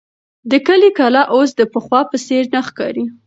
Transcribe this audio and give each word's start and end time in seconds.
د 0.51 0.53
کلي 0.67 0.89
کلا 0.99 1.23
اوس 1.35 1.49
د 1.55 1.61
پخوا 1.73 2.01
په 2.11 2.17
څېر 2.25 2.43
نه 2.53 2.61
ښکاري. 2.67 3.05